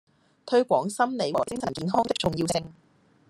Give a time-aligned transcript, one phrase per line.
[0.47, 2.73] 推廣心理和精神健康的重要性